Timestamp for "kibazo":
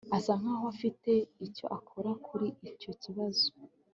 3.01-3.47